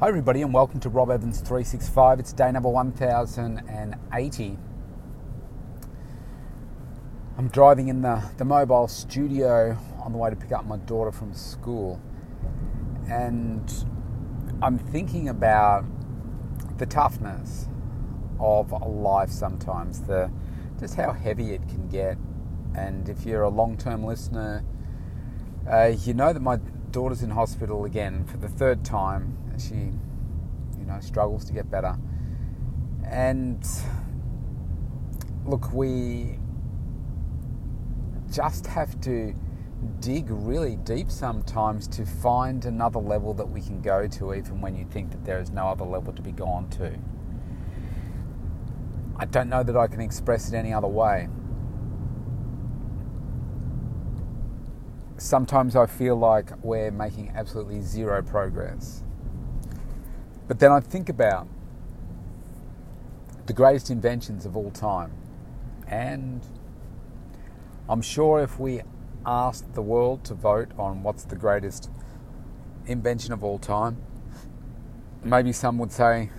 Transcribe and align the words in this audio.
Hi, 0.00 0.08
everybody, 0.08 0.40
and 0.40 0.54
welcome 0.54 0.80
to 0.80 0.88
Rob 0.88 1.10
Evans 1.10 1.40
365. 1.40 2.20
It's 2.20 2.32
day 2.32 2.50
number 2.50 2.70
1080. 2.70 4.58
I'm 7.36 7.48
driving 7.48 7.88
in 7.88 8.00
the, 8.00 8.24
the 8.38 8.46
mobile 8.46 8.88
studio 8.88 9.76
on 10.02 10.12
the 10.12 10.16
way 10.16 10.30
to 10.30 10.36
pick 10.36 10.52
up 10.52 10.64
my 10.64 10.78
daughter 10.78 11.12
from 11.12 11.34
school, 11.34 12.00
and 13.10 13.70
I'm 14.62 14.78
thinking 14.78 15.28
about 15.28 15.84
the 16.78 16.86
toughness 16.86 17.68
of 18.38 18.72
life 18.72 19.28
sometimes, 19.28 20.00
the 20.00 20.30
just 20.78 20.94
how 20.94 21.12
heavy 21.12 21.50
it 21.50 21.68
can 21.68 21.90
get. 21.90 22.16
And 22.74 23.06
if 23.10 23.26
you're 23.26 23.42
a 23.42 23.50
long 23.50 23.76
term 23.76 24.04
listener, 24.04 24.64
uh, 25.70 25.92
you 25.94 26.14
know 26.14 26.32
that 26.32 26.40
my 26.40 26.56
daughter's 26.90 27.22
in 27.22 27.28
hospital 27.28 27.84
again 27.84 28.24
for 28.24 28.38
the 28.38 28.48
third 28.48 28.82
time. 28.82 29.36
She, 29.60 29.74
you 29.74 30.86
know, 30.86 30.98
struggles 31.00 31.44
to 31.46 31.52
get 31.52 31.70
better. 31.70 31.96
And 33.04 33.66
look, 35.44 35.72
we 35.72 36.38
just 38.32 38.66
have 38.66 39.00
to 39.02 39.34
dig 40.00 40.26
really 40.30 40.76
deep 40.76 41.10
sometimes 41.10 41.88
to 41.88 42.04
find 42.06 42.64
another 42.64 43.00
level 43.00 43.34
that 43.34 43.46
we 43.46 43.60
can 43.60 43.80
go 43.80 44.06
to, 44.06 44.34
even 44.34 44.60
when 44.60 44.76
you 44.76 44.86
think 44.90 45.10
that 45.10 45.24
there 45.24 45.40
is 45.40 45.50
no 45.50 45.68
other 45.68 45.84
level 45.84 46.12
to 46.12 46.22
be 46.22 46.32
gone 46.32 46.68
to. 46.70 46.98
I 49.16 49.26
don't 49.26 49.48
know 49.48 49.62
that 49.62 49.76
I 49.76 49.86
can 49.86 50.00
express 50.00 50.48
it 50.48 50.54
any 50.54 50.72
other 50.72 50.88
way. 50.88 51.28
sometimes 55.20 55.76
I 55.76 55.86
feel 55.86 56.16
like 56.16 56.50
we're 56.62 56.90
making 56.90 57.32
absolutely 57.34 57.82
zero 57.82 58.22
progress. 58.22 59.04
But 60.50 60.58
then 60.58 60.72
I 60.72 60.80
think 60.80 61.08
about 61.08 61.46
the 63.46 63.52
greatest 63.52 63.88
inventions 63.88 64.44
of 64.44 64.56
all 64.56 64.72
time. 64.72 65.12
And 65.86 66.44
I'm 67.88 68.02
sure 68.02 68.42
if 68.42 68.58
we 68.58 68.82
asked 69.24 69.74
the 69.74 69.80
world 69.80 70.24
to 70.24 70.34
vote 70.34 70.72
on 70.76 71.04
what's 71.04 71.22
the 71.22 71.36
greatest 71.36 71.88
invention 72.84 73.32
of 73.32 73.44
all 73.44 73.60
time, 73.60 73.98
maybe 75.22 75.52
some 75.52 75.78
would 75.78 75.92
say 75.92 76.30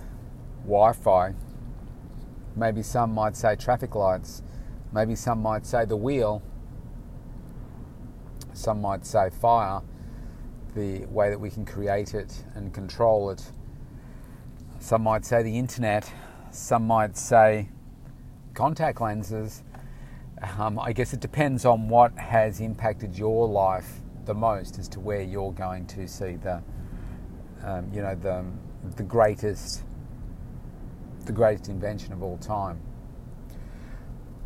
Wi 0.64 0.92
Fi. 0.92 1.32
Maybe 2.54 2.82
some 2.82 3.14
might 3.14 3.34
say 3.34 3.56
traffic 3.56 3.94
lights. 3.94 4.42
Maybe 4.92 5.14
some 5.14 5.40
might 5.40 5.64
say 5.64 5.86
the 5.86 5.96
wheel 5.96 6.42
some 8.52 8.82
might 8.82 9.06
say 9.06 9.30
fire, 9.30 9.80
the 10.74 11.06
way 11.06 11.30
that 11.30 11.40
we 11.40 11.48
can 11.48 11.64
create 11.64 12.12
it 12.12 12.44
and 12.54 12.74
control 12.74 13.30
it. 13.30 13.50
Some 14.82 15.04
might 15.04 15.24
say 15.24 15.44
the 15.44 15.58
internet, 15.60 16.12
some 16.50 16.88
might 16.88 17.16
say 17.16 17.68
contact 18.52 19.00
lenses. 19.00 19.62
Um, 20.58 20.76
I 20.76 20.92
guess 20.92 21.12
it 21.12 21.20
depends 21.20 21.64
on 21.64 21.88
what 21.88 22.18
has 22.18 22.60
impacted 22.60 23.16
your 23.16 23.46
life 23.46 24.00
the 24.24 24.34
most 24.34 24.80
as 24.80 24.88
to 24.88 24.98
where 24.98 25.22
you're 25.22 25.52
going 25.52 25.86
to 25.86 26.08
see 26.08 26.34
the, 26.34 26.60
um, 27.62 27.92
you 27.94 28.02
know, 28.02 28.16
the, 28.16 28.44
the 28.96 29.04
greatest, 29.04 29.84
the 31.26 31.32
greatest 31.32 31.68
invention 31.68 32.12
of 32.12 32.20
all 32.20 32.38
time. 32.38 32.80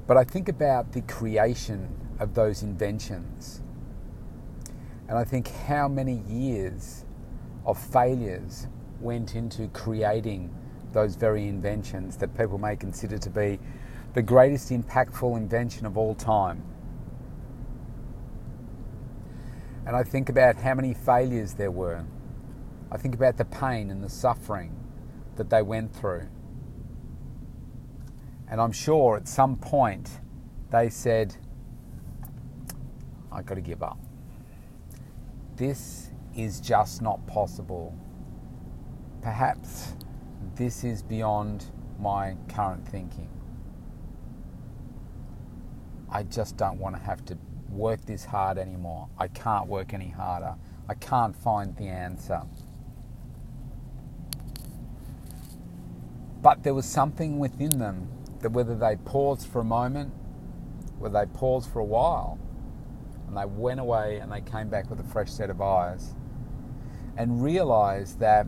But 0.06 0.18
I 0.18 0.24
think 0.24 0.50
about 0.50 0.92
the 0.92 1.00
creation 1.00 1.88
of 2.20 2.34
those 2.34 2.62
inventions 2.62 3.62
and 5.08 5.16
I 5.16 5.24
think 5.24 5.48
how 5.48 5.88
many 5.88 6.18
years 6.28 7.06
of 7.64 7.78
failures 7.78 8.66
went 9.00 9.34
into 9.34 9.68
creating 9.68 10.54
those 10.92 11.16
very 11.16 11.48
inventions 11.48 12.16
that 12.18 12.36
people 12.36 12.58
may 12.58 12.76
consider 12.76 13.18
to 13.18 13.30
be 13.30 13.58
the 14.14 14.22
greatest 14.22 14.70
impactful 14.70 15.36
invention 15.36 15.84
of 15.86 15.98
all 15.98 16.14
time. 16.14 16.62
And 19.86 19.94
I 19.94 20.02
think 20.02 20.28
about 20.28 20.56
how 20.56 20.74
many 20.74 20.94
failures 20.94 21.54
there 21.54 21.70
were. 21.70 22.04
I 22.90 22.96
think 22.96 23.14
about 23.14 23.36
the 23.36 23.44
pain 23.44 23.90
and 23.90 24.02
the 24.02 24.08
suffering 24.08 24.74
that 25.36 25.50
they 25.50 25.62
went 25.62 25.94
through. 25.94 26.28
And 28.48 28.60
I'm 28.60 28.72
sure 28.72 29.16
at 29.16 29.28
some 29.28 29.56
point 29.56 30.20
they 30.70 30.88
said, 30.88 31.36
I've 33.30 33.44
got 33.44 33.56
to 33.56 33.60
give 33.60 33.82
up 33.82 33.98
this 35.56 36.10
is 36.36 36.60
just 36.60 37.02
not 37.02 37.26
possible. 37.26 37.94
Perhaps 39.22 39.94
this 40.54 40.84
is 40.84 41.02
beyond 41.02 41.66
my 41.98 42.36
current 42.48 42.86
thinking. 42.86 43.28
I 46.10 46.22
just 46.22 46.56
don't 46.56 46.78
want 46.78 46.96
to 46.96 47.02
have 47.02 47.24
to 47.26 47.38
work 47.70 48.04
this 48.06 48.24
hard 48.24 48.58
anymore. 48.58 49.08
I 49.18 49.28
can't 49.28 49.66
work 49.66 49.92
any 49.92 50.08
harder. 50.08 50.54
I 50.88 50.94
can't 50.94 51.34
find 51.36 51.76
the 51.76 51.88
answer. 51.88 52.42
But 56.42 56.62
there 56.62 56.74
was 56.74 56.86
something 56.86 57.38
within 57.38 57.78
them 57.78 58.08
that 58.40 58.52
whether 58.52 58.76
they 58.76 58.96
paused 58.96 59.48
for 59.48 59.60
a 59.60 59.64
moment, 59.64 60.12
whether 60.98 61.18
they 61.18 61.26
paused 61.32 61.70
for 61.70 61.80
a 61.80 61.84
while, 61.84 62.38
and 63.26 63.36
they 63.36 63.44
went 63.44 63.80
away 63.80 64.18
and 64.18 64.30
they 64.30 64.40
came 64.40 64.68
back 64.68 64.88
with 64.88 65.00
a 65.00 65.04
fresh 65.04 65.30
set 65.30 65.50
of 65.50 65.60
eyes 65.60 66.14
and 67.16 67.42
realized 67.42 68.20
that 68.20 68.46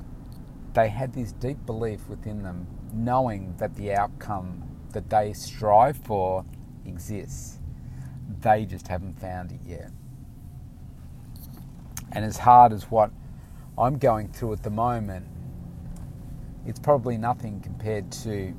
they 0.78 0.88
had 0.88 1.12
this 1.12 1.32
deep 1.32 1.66
belief 1.66 2.08
within 2.08 2.44
them, 2.44 2.64
knowing 2.92 3.52
that 3.56 3.74
the 3.74 3.92
outcome 3.92 4.62
that 4.92 5.10
they 5.10 5.32
strive 5.32 5.96
for 5.96 6.44
exists. 6.86 7.58
They 8.40 8.64
just 8.64 8.86
haven't 8.86 9.18
found 9.18 9.50
it 9.50 9.58
yet. 9.66 9.90
And 12.12 12.24
as 12.24 12.38
hard 12.38 12.72
as 12.72 12.84
what 12.84 13.10
I'm 13.76 13.98
going 13.98 14.28
through 14.28 14.52
at 14.52 14.62
the 14.62 14.70
moment, 14.70 15.26
it's 16.64 16.78
probably 16.78 17.18
nothing 17.18 17.60
compared 17.60 18.12
to 18.22 18.54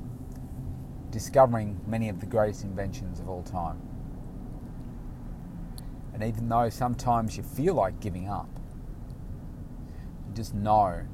discovering 1.08 1.80
many 1.86 2.10
of 2.10 2.20
the 2.20 2.26
greatest 2.26 2.64
inventions 2.64 3.18
of 3.20 3.30
all 3.30 3.42
time. 3.42 3.80
And 6.12 6.22
even 6.22 6.50
though 6.50 6.68
sometimes 6.68 7.38
you 7.38 7.42
feel 7.42 7.72
like 7.72 7.98
giving 7.98 8.28
up, 8.28 8.50
you 10.28 10.34
just 10.34 10.52
know 10.52 11.06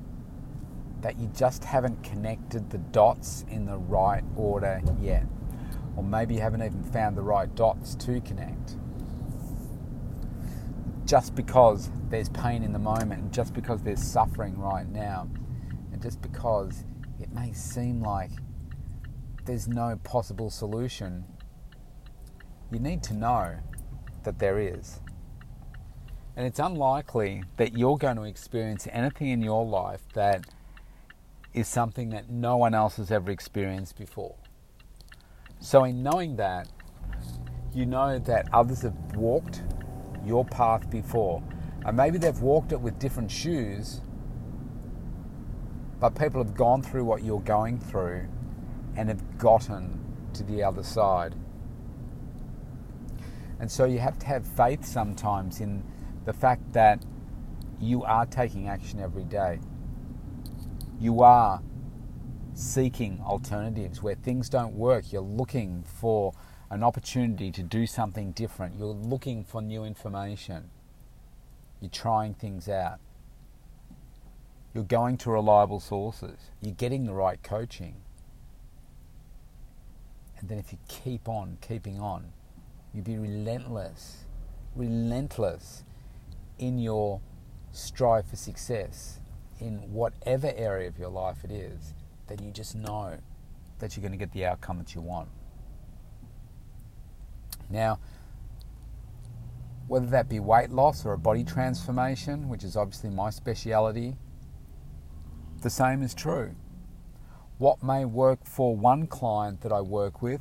that 1.01 1.19
you 1.19 1.31
just 1.37 1.65
haven't 1.65 2.03
connected 2.03 2.71
the 2.71 2.79
dots 2.79 3.45
in 3.49 3.67
the 3.67 3.77
right 3.77 4.25
order 4.35 4.81
yet. 5.01 5.27
Or 5.97 6.03
maybe 6.03 6.35
you 6.35 6.41
haven't 6.41 6.63
even 6.63 6.83
found 6.83 7.17
the 7.17 7.23
right 7.23 7.53
dots 7.55 7.95
to 7.97 8.21
connect. 8.21 8.77
Just 11.05 11.35
because 11.35 11.91
there's 12.09 12.29
pain 12.29 12.63
in 12.63 12.73
the 12.73 12.79
moment, 12.79 13.23
and 13.23 13.33
just 13.33 13.55
because 13.55 13.83
there's 13.83 14.03
suffering 14.03 14.59
right 14.59 14.89
now, 14.89 15.29
and 15.93 16.03
just 16.03 16.21
because 16.21 16.85
it 17.21 17.33
may 17.33 17.53
seem 17.53 18.03
like 18.03 18.31
there's 19.45 19.69
no 19.69 19.99
possible 20.03 20.51
solution, 20.51 21.25
you 22.73 22.81
need 22.81 23.03
to 23.05 23.15
know 23.15 23.57
that 24.25 24.39
there 24.39 24.59
is. 24.59 25.01
And 26.35 26.45
it's 26.47 26.59
unlikely 26.59 27.45
that 27.57 27.79
you're 27.79 27.97
going 27.97 28.17
to 28.17 28.25
experience 28.25 28.87
anything 28.91 29.29
in 29.29 29.41
your 29.41 29.65
life 29.65 30.03
that 30.15 30.45
is 31.57 31.67
something 31.67 32.11
that 32.11 32.29
no 32.31 32.59
one 32.59 32.75
else 32.75 32.97
has 32.97 33.11
ever 33.11 33.31
experienced 33.31 33.97
before. 33.97 34.37
So, 35.59 35.85
in 35.85 36.03
knowing 36.03 36.37
that, 36.37 36.69
you 37.75 37.87
know 37.87 38.19
that 38.19 38.49
others 38.53 38.83
have 38.83 38.95
walked 39.17 39.63
your 40.25 40.45
path 40.45 40.89
before. 40.91 41.43
And 41.85 41.97
maybe 41.97 42.19
they've 42.19 42.41
walked 42.41 42.73
it 42.73 42.81
with 42.81 42.99
different 42.99 43.31
shoes, 43.31 44.01
but 45.99 46.11
people 46.11 46.43
have 46.43 46.55
gone 46.55 46.83
through 46.83 47.05
what 47.05 47.23
you're 47.25 47.41
going 47.41 47.79
through 47.79 48.29
and 48.97 49.09
have 49.09 49.39
gotten 49.39 49.99
to 50.35 50.43
the 50.43 50.63
other 50.63 50.83
side. 50.83 51.35
And 53.59 53.71
so 53.71 53.87
you 53.87 53.99
have 54.01 54.19
to 54.19 54.27
have 54.27 54.47
faith 54.47 54.85
sometimes 54.85 55.61
in 55.61 55.83
the 56.27 56.33
fact 56.35 56.73
that 56.75 57.03
you 57.81 58.03
are 58.03 58.27
taking 58.27 58.69
action 58.69 59.01
every 59.01 59.25
day. 59.25 59.61
You 60.99 61.23
are 61.23 61.63
seeking 62.55 63.21
alternatives 63.25 64.03
where 64.03 64.15
things 64.15 64.49
don't 64.49 64.75
work. 64.75 65.13
You're 65.13 65.21
looking 65.21 65.85
for 65.85 66.33
an 66.71 66.83
opportunity 66.83 67.53
to 67.53 67.63
do 67.63 67.87
something 67.87 68.33
different. 68.33 68.77
You're 68.79 68.89
looking 68.89 69.45
for 69.45 69.61
new 69.61 69.85
information. 69.85 70.71
You're 71.81 71.91
trying 71.91 72.35
things 72.35 72.69
out. 72.69 72.99
You're 74.75 74.85
going 74.85 75.19
to 75.19 75.31
reliable 75.31 75.81
sources. 75.81 76.39
You're 76.61 76.75
getting 76.75 77.05
the 77.05 77.15
right 77.15 77.43
coaching. 77.43 77.97
And 80.39 80.49
then 80.49 80.59
if 80.59 80.73
you 80.73 80.79
keep 80.89 81.29
on 81.29 81.59
keeping 81.61 82.01
on, 82.01 82.33
you 82.93 83.03
be 83.03 83.19
relentless, 83.19 84.25
relentless 84.75 85.85
in 86.59 86.79
your 86.79 87.21
strive 87.73 88.27
for 88.27 88.37
success. 88.37 89.21
In 89.61 89.93
whatever 89.93 90.53
area 90.57 90.89
of 90.89 90.99
your 90.99 91.09
life 91.09 91.45
it 91.45 91.51
is, 91.51 91.95
then 92.27 92.39
you 92.43 92.51
just 92.51 92.75
know 92.75 93.19
that 93.79 93.97
you're 93.97 94.03
going 94.03 94.13
to 94.13 94.19
get 94.19 94.33
the 94.33 94.45
outcome 94.45 94.79
that 94.79 94.95
you 94.95 95.01
want. 95.01 95.29
Now, 97.69 97.99
whether 99.89 100.07
that 100.07 100.29
be 100.29 100.41
weight 100.41 100.71
loss 100.71 101.05
or 101.05 101.13
a 101.13 101.19
body 101.19 101.45
transformation, 101.45 102.49
which 102.49 102.65
is 102.65 102.77
obviously 102.77 103.11
my 103.11 103.31
speciality, 103.31 104.17
the 105.63 105.71
same 105.71 106.03
is 106.03 106.15
true. 106.15 106.55
What 107.59 107.83
may 107.83 108.05
work 108.05 108.45
for 108.45 108.77
one 108.77 109.07
client 109.07 109.63
that 109.63 109.73
I 109.73 109.81
work 109.81 110.21
with 110.23 110.41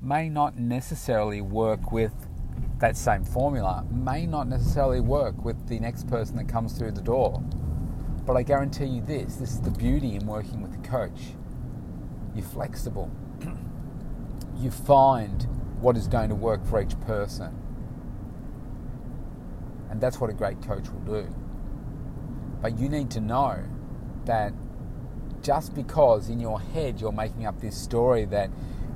may 0.00 0.28
not 0.28 0.58
necessarily 0.58 1.40
work 1.40 1.92
with 1.92 2.12
that 2.78 2.96
same 2.96 3.24
formula, 3.24 3.84
may 3.90 4.26
not 4.26 4.48
necessarily 4.48 5.00
work 5.00 5.44
with 5.44 5.68
the 5.68 5.78
next 5.78 6.08
person 6.08 6.36
that 6.36 6.48
comes 6.48 6.72
through 6.72 6.92
the 6.92 7.02
door. 7.02 7.42
But 8.28 8.36
I 8.36 8.42
guarantee 8.42 8.84
you 8.84 9.00
this 9.00 9.36
this 9.36 9.52
is 9.52 9.60
the 9.62 9.70
beauty 9.70 10.14
in 10.14 10.26
working 10.26 10.60
with 10.60 10.74
a 10.74 10.86
coach. 10.86 11.18
You're 12.34 12.44
flexible, 12.44 13.10
you 14.58 14.70
find 14.70 15.44
what 15.80 15.96
is 15.96 16.06
going 16.08 16.28
to 16.28 16.34
work 16.34 16.62
for 16.66 16.82
each 16.82 17.00
person. 17.00 17.58
And 19.88 19.98
that's 19.98 20.20
what 20.20 20.28
a 20.28 20.34
great 20.34 20.60
coach 20.60 20.90
will 20.90 21.22
do. 21.22 21.34
But 22.60 22.78
you 22.78 22.90
need 22.90 23.10
to 23.12 23.20
know 23.22 23.64
that 24.26 24.52
just 25.40 25.74
because 25.74 26.28
in 26.28 26.38
your 26.38 26.60
head 26.60 27.00
you're 27.00 27.10
making 27.10 27.46
up 27.46 27.58
this 27.62 27.78
story 27.78 28.26
that 28.26 28.50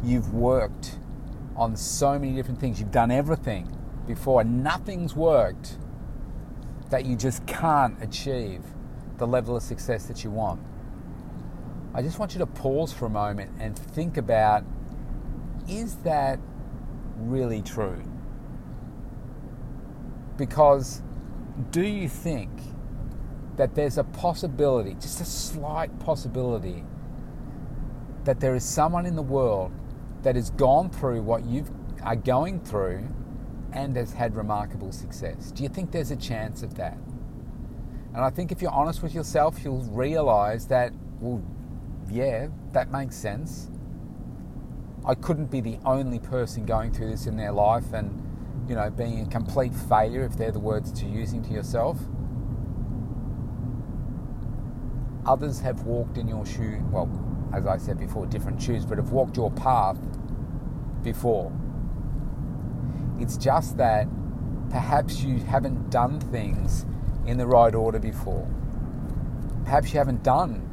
you've 0.05 0.35
worked 0.35 0.99
on 1.57 1.75
so 1.75 2.19
many 2.19 2.35
different 2.35 2.61
things, 2.61 2.79
you've 2.79 2.93
done 2.93 3.11
everything 3.11 3.75
before, 4.07 4.43
and 4.43 4.63
nothing's 4.63 5.17
worked, 5.17 5.79
that 6.91 7.07
you 7.07 7.17
just 7.17 7.47
can't 7.47 7.97
achieve 8.03 8.61
the 9.19 9.27
level 9.27 9.57
of 9.57 9.63
success 9.63 10.07
that 10.07 10.25
you 10.25 10.31
want. 10.31 10.61
I 11.95 12.03
just 12.03 12.19
want 12.19 12.33
you 12.33 12.39
to 12.39 12.47
pause 12.47 12.93
for 12.93 13.07
a 13.07 13.11
moment 13.11 13.53
and 13.59 13.79
think 13.79 14.17
about 14.17 14.65
is 15.69 15.97
that 15.97 16.39
really 17.17 17.63
true? 17.63 18.03
Because 20.37 21.03
do 21.71 21.83
you 21.83 22.09
think 22.09 22.51
that 23.57 23.75
there's 23.75 23.99
a 23.99 24.05
possibility, 24.05 24.95
just 24.95 25.21
a 25.21 25.25
slight 25.25 25.99
possibility, 26.01 26.85
that 28.25 28.41
there 28.41 28.55
is 28.55 28.65
someone 28.65 29.05
in 29.05 29.15
the 29.15 29.23
world 29.23 29.73
that 30.23 30.37
has 30.37 30.51
gone 30.51 30.89
through 30.89 31.23
what 31.23 31.45
you 31.45 31.65
are 32.03 32.17
going 32.17 32.61
through 32.61 33.07
and 33.73 33.97
has 33.97 34.13
had 34.13 34.35
remarkable 34.35 34.93
success? 34.93 35.51
Do 35.51 35.63
you 35.63 35.69
think 35.69 35.91
there's 35.91 36.11
a 36.11 36.17
chance 36.17 36.63
of 36.63 36.75
that? 36.77 36.97
And 38.15 38.23
I 38.23 38.31
think 38.31 38.53
if 38.53 38.61
you're 38.61 38.73
honest 38.73 39.03
with 39.03 39.15
yourself, 39.15 39.65
you'll 39.65 39.85
realize 39.85 40.67
that, 40.67 40.93
well, 41.21 41.43
yeah, 42.11 42.49
that 42.73 42.91
makes 42.91 43.17
sense. 43.17 43.71
I 45.05 45.15
couldn't 45.15 45.51
be 45.51 45.61
the 45.61 45.79
only 45.85 46.19
person 46.19 46.67
going 46.67 46.93
through 46.93 47.11
this 47.11 47.27
in 47.27 47.37
their 47.37 47.53
life 47.53 47.93
and, 47.95 48.23
you 48.69 48.75
know, 48.75 48.91
being 48.91 49.23
a 49.23 49.27
complete 49.27 49.75
failure, 49.75 50.25
if 50.25 50.37
they're 50.37 50.53
the 50.53 50.61
words 50.61 50.93
to 51.01 51.07
using 51.07 51.43
to 51.45 51.51
yourself. 51.53 51.99
Others 55.25 55.61
have 55.61 55.83
walked 55.83 56.19
in 56.19 56.29
your 56.29 56.45
shoe, 56.45 56.85
well, 56.91 57.09
as 57.55 57.67
I 57.67 57.79
said 57.79 57.99
before, 57.99 58.27
different 58.27 58.61
shoes, 58.61 58.85
but 58.85 58.99
have 58.99 59.11
walked 59.11 59.37
your 59.37 59.51
path 59.51 59.99
before. 61.03 61.51
It's 63.19 63.37
just 63.37 63.79
that 63.79 64.07
perhaps 64.71 65.23
you 65.23 65.39
haven't 65.39 65.91
done 65.91 66.21
things 66.21 66.85
in 67.27 67.39
the 67.39 67.47
right 67.47 67.75
order 67.75 67.99
before. 67.99 68.49
Perhaps 69.65 69.93
you 69.93 69.99
haven't 69.99 70.23
done 70.23 70.69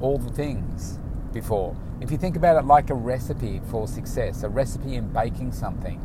all 0.00 0.18
the 0.18 0.30
things 0.30 0.98
before. 1.32 1.76
If 2.00 2.10
you 2.10 2.18
think 2.18 2.36
about 2.36 2.56
it 2.56 2.66
like 2.66 2.90
a 2.90 2.94
recipe 2.94 3.60
for 3.70 3.88
success, 3.88 4.42
a 4.42 4.48
recipe 4.48 4.94
in 4.94 5.08
baking 5.12 5.52
something, 5.52 6.00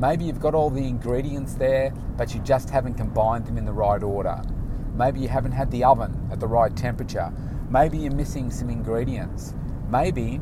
maybe 0.00 0.24
you've 0.24 0.40
got 0.40 0.54
all 0.54 0.70
the 0.70 0.86
ingredients 0.86 1.54
there, 1.54 1.92
but 2.16 2.34
you 2.34 2.40
just 2.40 2.70
haven't 2.70 2.94
combined 2.94 3.46
them 3.46 3.56
in 3.56 3.64
the 3.64 3.72
right 3.72 4.02
order. 4.02 4.42
Maybe 4.94 5.20
you 5.20 5.28
haven't 5.28 5.52
had 5.52 5.70
the 5.70 5.84
oven 5.84 6.28
at 6.32 6.40
the 6.40 6.48
right 6.48 6.74
temperature. 6.74 7.32
Maybe 7.70 7.98
you're 7.98 8.12
missing 8.12 8.50
some 8.50 8.70
ingredients. 8.70 9.54
Maybe 9.88 10.40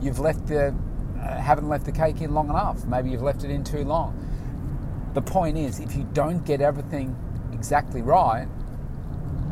you've 0.00 0.18
left 0.20 0.46
the 0.46 0.74
uh, 1.20 1.38
haven't 1.38 1.68
left 1.68 1.84
the 1.84 1.92
cake 1.92 2.22
in 2.22 2.32
long 2.32 2.48
enough. 2.48 2.86
Maybe 2.86 3.10
you've 3.10 3.22
left 3.22 3.44
it 3.44 3.50
in 3.50 3.62
too 3.62 3.84
long. 3.84 4.16
The 5.12 5.20
point 5.20 5.58
is, 5.58 5.80
if 5.80 5.94
you 5.94 6.08
don't 6.14 6.44
get 6.46 6.60
everything 6.62 7.16
exactly 7.60 8.00
right 8.00 8.48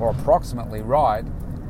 or 0.01 0.13
approximately 0.13 0.81
right, 0.81 1.27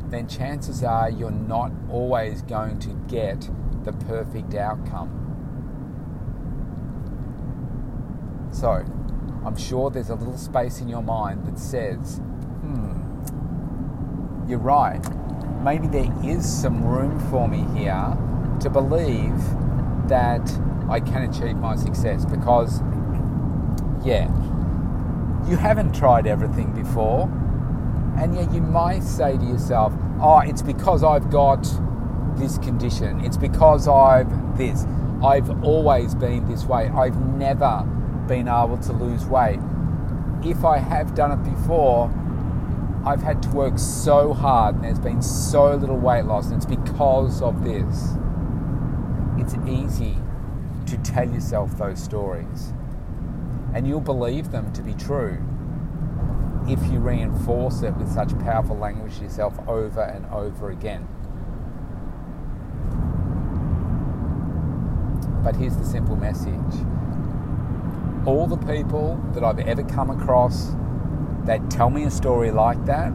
then 0.08 0.29
chances 0.29 0.85
are 0.85 1.11
you're 1.11 1.32
not 1.32 1.73
always 1.90 2.43
going 2.43 2.79
to 2.79 2.90
get 3.08 3.50
the 3.82 3.93
perfect 3.93 4.55
outcome. 4.55 5.11
So, 8.52 8.85
I'm 9.44 9.56
sure 9.56 9.90
there's 9.90 10.11
a 10.11 10.14
little 10.14 10.38
space 10.38 10.81
in 10.81 10.88
your 10.88 11.02
mind 11.02 11.44
that 11.49 11.58
says, 11.58 12.19
hmm, 12.62 12.93
you're 14.49 14.61
right. 14.61 15.00
Maybe 15.64 15.88
there 15.88 16.12
is 16.23 16.46
some 16.46 16.84
room 16.84 17.19
for 17.31 17.49
me 17.49 17.64
here 17.76 18.17
to 18.61 18.70
believe 18.70 19.37
that 20.08 20.49
I 20.88 21.00
can 21.00 21.29
achieve 21.29 21.56
my 21.56 21.75
success 21.75 22.25
because, 22.25 22.81
yeah, 24.05 24.31
you 25.49 25.56
haven't 25.56 25.95
tried 25.95 26.27
everything 26.27 26.73
before, 26.75 27.25
and 28.19 28.35
yet 28.35 28.53
you 28.53 28.61
might 28.61 29.03
say 29.03 29.37
to 29.37 29.45
yourself, 29.45 29.93
oh, 30.21 30.41
it's 30.41 30.62
because 30.62 31.03
I've 31.03 31.31
got 31.31 31.67
this 32.37 32.59
condition, 32.59 33.25
it's 33.25 33.37
because 33.37 33.89
I've 33.89 34.29
this, 34.59 34.85
I've 35.23 35.65
always 35.65 36.15
been 36.15 36.49
this 36.49 36.65
way, 36.65 36.89
I've 36.89 37.19
never 37.37 37.83
been 38.27 38.49
able 38.49 38.79
to 38.79 38.93
lose 38.93 39.25
weight. 39.25 39.59
If 40.45 40.65
I 40.65 40.79
have 40.79 41.15
done 41.15 41.33
it 41.33 41.43
before, 41.43 42.12
I've 43.06 43.23
had 43.23 43.43
to 43.44 43.49
work 43.51 43.79
so 43.79 44.35
hard 44.35 44.75
and 44.75 44.85
there's 44.85 44.99
been 44.99 45.23
so 45.23 45.75
little 45.75 45.97
weight 45.97 46.25
loss, 46.27 46.47
and 46.47 46.56
it's 46.56 46.67
because 46.67 47.41
of 47.41 47.65
this 47.65 48.15
it's 49.39 49.55
easy 49.67 50.17
to 50.87 50.99
tell 50.99 51.29
yourself 51.29 51.79
those 51.79 52.03
stories. 52.03 52.73
And 53.75 53.87
you'll 53.87 54.00
believe 54.00 54.50
them 54.50 54.73
to 54.73 54.82
be 54.82 54.94
true 54.94 55.38
if 56.69 56.82
you 56.91 56.99
reinforce 56.99 57.82
it 57.82 57.97
with 57.97 58.12
such 58.12 58.38
powerful 58.41 58.76
language 58.76 59.20
yourself 59.20 59.59
over 59.69 60.03
and 60.03 60.26
over 60.26 60.70
again. 60.70 61.09
But 65.43 65.56
here's 65.56 65.77
the 65.77 65.84
simple 65.84 66.17
message 66.17 66.53
all 68.27 68.46
the 68.46 68.58
people 68.58 69.17
that 69.32 69.43
I've 69.43 69.60
ever 69.60 69.82
come 69.82 70.10
across 70.10 70.75
that 71.44 71.70
tell 71.70 71.89
me 71.89 72.05
a 72.05 72.10
story 72.10 72.51
like 72.51 72.84
that 72.84 73.13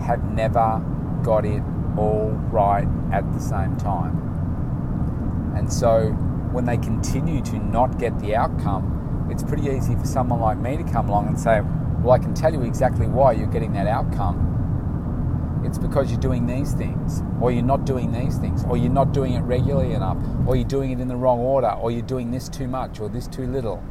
have 0.00 0.24
never 0.24 0.82
got 1.22 1.44
it 1.44 1.62
all 1.98 2.30
right 2.50 2.88
at 3.12 3.30
the 3.34 3.40
same 3.40 3.76
time. 3.76 5.52
And 5.54 5.70
so 5.70 6.12
when 6.52 6.64
they 6.64 6.78
continue 6.78 7.42
to 7.42 7.58
not 7.58 7.98
get 7.98 8.18
the 8.20 8.34
outcome, 8.34 8.97
it's 9.30 9.42
pretty 9.42 9.68
easy 9.68 9.94
for 9.94 10.06
someone 10.06 10.40
like 10.40 10.58
me 10.58 10.76
to 10.76 10.84
come 10.84 11.08
along 11.08 11.28
and 11.28 11.38
say, 11.38 11.60
Well, 12.02 12.12
I 12.12 12.18
can 12.18 12.34
tell 12.34 12.52
you 12.52 12.62
exactly 12.62 13.06
why 13.06 13.32
you're 13.32 13.46
getting 13.46 13.72
that 13.74 13.86
outcome. 13.86 15.62
It's 15.64 15.78
because 15.78 16.10
you're 16.10 16.20
doing 16.20 16.46
these 16.46 16.72
things, 16.72 17.22
or 17.40 17.50
you're 17.50 17.62
not 17.62 17.84
doing 17.84 18.12
these 18.12 18.38
things, 18.38 18.64
or 18.64 18.76
you're 18.76 18.92
not 18.92 19.12
doing 19.12 19.34
it 19.34 19.40
regularly 19.40 19.92
enough, 19.92 20.16
or 20.46 20.56
you're 20.56 20.68
doing 20.68 20.92
it 20.92 21.00
in 21.00 21.08
the 21.08 21.16
wrong 21.16 21.40
order, 21.40 21.70
or 21.70 21.90
you're 21.90 22.00
doing 22.02 22.30
this 22.30 22.48
too 22.48 22.68
much, 22.68 23.00
or 23.00 23.08
this 23.08 23.26
too 23.26 23.46
little. 23.46 23.82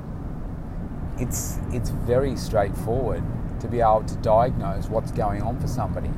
It's, 1.19 1.59
it's 1.71 1.89
very 1.89 2.35
straightforward 2.35 3.23
to 3.59 3.67
be 3.67 3.81
able 3.81 4.03
to 4.03 4.15
diagnose 4.17 4.87
what's 4.87 5.11
going 5.11 5.41
on 5.41 5.59
for 5.59 5.67
somebody. 5.67 6.11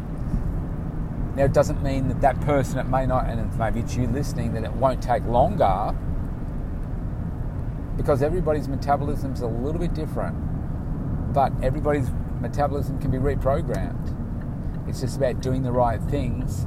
Now, 1.35 1.45
it 1.45 1.53
doesn't 1.53 1.81
mean 1.81 2.09
that 2.09 2.21
that 2.21 2.39
person, 2.41 2.79
it 2.79 2.88
may 2.88 3.05
not, 3.05 3.25
and 3.25 3.57
maybe 3.57 3.79
it's 3.79 3.95
you 3.95 4.07
listening, 4.07 4.53
that 4.53 4.63
it 4.63 4.73
won't 4.73 5.01
take 5.01 5.25
longer 5.25 5.95
because 8.00 8.24
everybody's 8.24 8.70
metabolism 8.70 9.34
is 9.34 9.41
a 9.41 9.48
little 9.48 9.77
bit 9.77 9.94
different. 9.94 10.34
But 11.34 11.51
everybody's 11.62 12.10
metabolism 12.39 12.98
can 12.98 13.12
be 13.12 13.18
reprogrammed. 13.18 14.88
It's 14.88 15.01
just 15.01 15.18
about 15.18 15.41
doing 15.41 15.63
the 15.63 15.74
right 15.74 16.01
things 16.03 16.65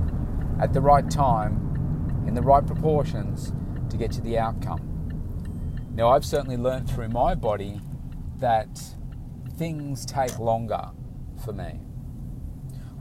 at 0.60 0.74
the 0.74 0.82
right 0.82 1.10
time, 1.10 2.24
in 2.26 2.34
the 2.34 2.42
right 2.42 2.66
proportions 2.66 3.54
to 3.88 3.96
get 3.96 4.12
to 4.12 4.20
the 4.20 4.38
outcome. 4.38 5.88
Now, 5.94 6.10
I've 6.10 6.26
certainly 6.26 6.58
learned 6.58 6.90
through 6.90 7.08
my 7.08 7.34
body 7.34 7.80
that 8.36 8.68
things 9.56 10.04
take 10.04 10.38
longer 10.38 10.90
for 11.42 11.54
me. 11.54 11.80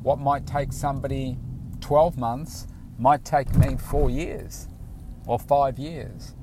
What 0.03 0.19
might 0.19 0.47
take 0.47 0.71
somebody 0.71 1.37
12 1.81 2.17
months 2.17 2.65
might 2.97 3.25
take 3.25 3.53
me 3.57 3.75
four 3.75 4.09
years 4.09 4.69
or 5.27 5.37
five 5.37 5.77
years. 5.77 6.33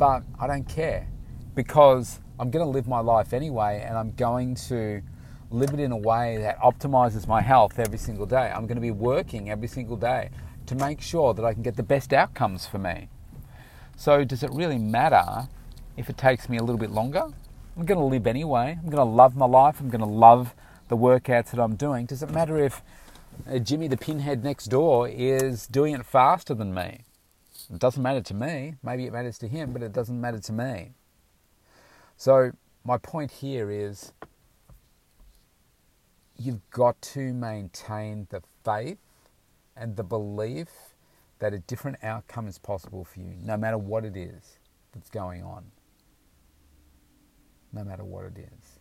But 0.00 0.22
I 0.38 0.46
don't 0.46 0.66
care 0.66 1.06
because 1.54 2.20
I'm 2.38 2.50
going 2.50 2.64
to 2.64 2.70
live 2.70 2.88
my 2.88 3.00
life 3.00 3.34
anyway 3.34 3.84
and 3.86 3.98
I'm 3.98 4.12
going 4.12 4.54
to 4.54 5.02
live 5.50 5.74
it 5.74 5.78
in 5.78 5.92
a 5.92 5.96
way 5.98 6.38
that 6.38 6.58
optimizes 6.60 7.26
my 7.26 7.42
health 7.42 7.78
every 7.78 7.98
single 7.98 8.24
day. 8.24 8.50
I'm 8.50 8.62
going 8.62 8.76
to 8.76 8.80
be 8.80 8.92
working 8.92 9.50
every 9.50 9.68
single 9.68 9.98
day 9.98 10.30
to 10.64 10.74
make 10.74 11.02
sure 11.02 11.34
that 11.34 11.44
I 11.44 11.52
can 11.52 11.60
get 11.60 11.76
the 11.76 11.82
best 11.82 12.14
outcomes 12.14 12.66
for 12.66 12.78
me. 12.78 13.10
So, 13.94 14.24
does 14.24 14.42
it 14.42 14.50
really 14.54 14.78
matter 14.78 15.46
if 15.98 16.08
it 16.08 16.16
takes 16.16 16.48
me 16.48 16.56
a 16.56 16.62
little 16.62 16.78
bit 16.78 16.90
longer? 16.90 17.24
I'm 17.76 17.84
going 17.84 18.00
to 18.00 18.06
live 18.06 18.26
anyway. 18.26 18.78
I'm 18.82 18.88
going 18.88 19.06
to 19.06 19.14
love 19.14 19.36
my 19.36 19.44
life. 19.44 19.80
I'm 19.80 19.90
going 19.90 20.00
to 20.00 20.06
love 20.06 20.54
the 20.88 20.96
workouts 20.96 21.50
that 21.50 21.60
I'm 21.60 21.76
doing. 21.76 22.06
Does 22.06 22.22
it 22.22 22.30
matter 22.30 22.56
if 22.56 22.80
uh, 23.46 23.58
Jimmy 23.58 23.86
the 23.86 23.98
pinhead 23.98 24.42
next 24.42 24.68
door 24.68 25.06
is 25.06 25.66
doing 25.66 25.94
it 25.94 26.06
faster 26.06 26.54
than 26.54 26.72
me? 26.72 27.00
It 27.72 27.78
doesn't 27.78 28.02
matter 28.02 28.20
to 28.20 28.34
me. 28.34 28.74
Maybe 28.82 29.06
it 29.06 29.12
matters 29.12 29.38
to 29.38 29.48
him, 29.48 29.72
but 29.72 29.82
it 29.82 29.92
doesn't 29.92 30.20
matter 30.20 30.40
to 30.40 30.52
me. 30.52 30.92
So, 32.16 32.52
my 32.84 32.98
point 32.98 33.30
here 33.30 33.70
is 33.70 34.12
you've 36.36 36.68
got 36.70 37.00
to 37.02 37.32
maintain 37.32 38.26
the 38.30 38.42
faith 38.64 38.98
and 39.76 39.96
the 39.96 40.02
belief 40.02 40.68
that 41.38 41.54
a 41.54 41.58
different 41.60 41.98
outcome 42.02 42.48
is 42.48 42.58
possible 42.58 43.04
for 43.04 43.20
you, 43.20 43.34
no 43.42 43.56
matter 43.56 43.78
what 43.78 44.04
it 44.04 44.16
is 44.16 44.58
that's 44.92 45.10
going 45.10 45.42
on. 45.42 45.64
No 47.72 47.84
matter 47.84 48.04
what 48.04 48.24
it 48.24 48.38
is. 48.38 48.80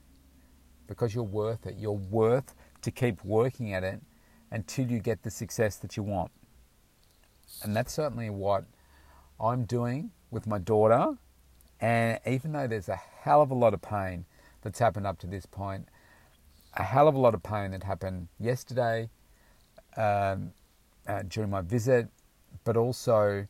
Because 0.88 1.13
you're 1.13 1.24
worth 1.24 1.67
it. 1.67 1.75
You're 1.77 1.91
worth 1.91 2.55
to 2.81 2.91
keep 2.91 3.24
working 3.24 3.74
at 3.74 3.84
it 3.84 4.01
until 4.51 4.89
you 4.89 5.00
get 5.00 5.22
the 5.22 5.29
success 5.29 5.75
that 5.77 5.96
you 5.96 6.03
want. 6.03 6.31
And 7.63 7.75
that's 7.75 7.93
certainly 7.93 8.29
what 8.29 8.65
I'm 9.39 9.65
doing 9.65 10.12
with 10.31 10.48
my 10.48 10.58
daughter. 10.58 11.17
And 11.81 12.19
even 12.27 12.51
though 12.51 12.67
there's 12.67 12.89
a 12.89 12.96
hell 12.96 13.41
of 13.41 13.51
a 13.51 13.55
lot 13.55 13.74
of 13.74 13.81
pain 13.81 14.25
that's 14.62 14.79
happened 14.79 15.08
up 15.08 15.17
to 15.19 15.27
this 15.27 15.46
point, 15.46 15.88
a 16.75 16.84
hell 16.84 17.08
of 17.08 17.15
a 17.15 17.19
lot 17.19 17.34
of 17.34 17.41
pain 17.41 17.72
that 17.72 17.84
happened 17.84 18.27
yesterday 18.39 19.10
um, 19.98 20.51
uh, 21.08 21.24
during 21.27 21.50
my 21.50 21.62
visit, 21.62 22.10
but 22.63 22.75
also 22.77 23.48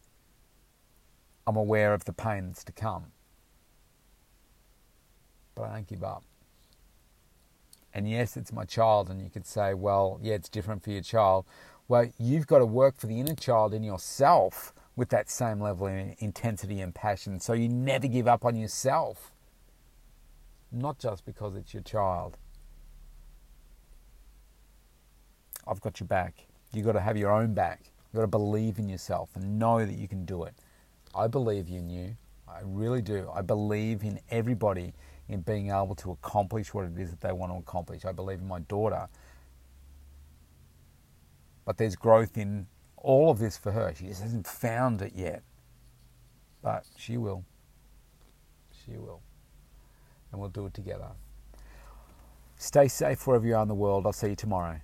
I'm 1.47 1.55
aware 1.55 1.93
of 1.93 2.05
the 2.05 2.13
pain 2.13 2.47
that's 2.47 2.63
to 2.65 2.71
come. 2.71 3.05
But 5.55 5.63
I 5.63 5.73
don't 5.73 5.87
give 5.87 6.03
up. 6.03 6.23
And 7.93 8.07
yes, 8.07 8.37
it's 8.37 8.53
my 8.53 8.65
child, 8.65 9.09
and 9.09 9.21
you 9.21 9.31
could 9.31 9.47
say, 9.47 9.73
well, 9.73 10.19
yeah, 10.21 10.35
it's 10.35 10.47
different 10.47 10.83
for 10.83 10.91
your 10.91 11.01
child. 11.01 11.45
Well, 11.87 12.07
you've 12.19 12.45
got 12.45 12.59
to 12.59 12.65
work 12.65 12.97
for 12.97 13.07
the 13.07 13.19
inner 13.19 13.33
child 13.33 13.73
in 13.73 13.83
yourself 13.83 14.73
with 14.99 15.07
that 15.07 15.29
same 15.29 15.61
level 15.61 15.87
of 15.87 16.15
intensity 16.19 16.81
and 16.81 16.93
passion. 16.93 17.39
So 17.39 17.53
you 17.53 17.69
never 17.69 18.05
give 18.05 18.27
up 18.27 18.43
on 18.43 18.57
yourself, 18.57 19.31
not 20.73 20.99
just 20.99 21.25
because 21.25 21.55
it's 21.55 21.73
your 21.73 21.83
child. 21.83 22.37
I've 25.65 25.79
got 25.79 26.01
your 26.01 26.07
back. 26.07 26.47
You've 26.73 26.85
got 26.85 26.91
to 26.91 26.99
have 26.99 27.15
your 27.15 27.31
own 27.31 27.53
back. 27.53 27.83
You've 27.85 28.15
got 28.15 28.21
to 28.23 28.27
believe 28.27 28.77
in 28.77 28.89
yourself 28.89 29.29
and 29.35 29.57
know 29.57 29.85
that 29.85 29.95
you 29.95 30.09
can 30.09 30.25
do 30.25 30.43
it. 30.43 30.53
I 31.15 31.27
believe 31.27 31.69
in 31.69 31.89
you. 31.89 32.17
I 32.45 32.59
really 32.65 33.01
do. 33.01 33.31
I 33.33 33.41
believe 33.41 34.03
in 34.03 34.19
everybody 34.29 34.91
in 35.29 35.39
being 35.39 35.69
able 35.69 35.95
to 35.95 36.11
accomplish 36.11 36.73
what 36.73 36.83
it 36.83 36.99
is 36.99 37.09
that 37.11 37.21
they 37.21 37.31
want 37.31 37.53
to 37.53 37.57
accomplish. 37.57 38.03
I 38.03 38.11
believe 38.11 38.39
in 38.39 38.47
my 38.49 38.59
daughter. 38.59 39.07
But 41.63 41.77
there's 41.77 41.95
growth 41.95 42.37
in 42.37 42.67
all 43.01 43.31
of 43.31 43.39
this 43.39 43.57
for 43.57 43.71
her. 43.71 43.93
She 43.95 44.07
just 44.07 44.21
hasn't 44.21 44.47
found 44.47 45.01
it 45.01 45.13
yet. 45.15 45.43
But 46.61 46.85
she 46.97 47.17
will. 47.17 47.45
She 48.85 48.97
will. 48.97 49.21
And 50.31 50.39
we'll 50.39 50.49
do 50.49 50.65
it 50.65 50.73
together. 50.73 51.07
Stay 52.57 52.87
safe 52.87 53.25
wherever 53.25 53.47
you 53.47 53.55
are 53.55 53.61
in 53.61 53.69
the 53.69 53.75
world. 53.75 54.05
I'll 54.05 54.13
see 54.13 54.29
you 54.29 54.35
tomorrow. 54.35 54.81